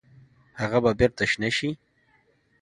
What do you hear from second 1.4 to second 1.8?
شي؟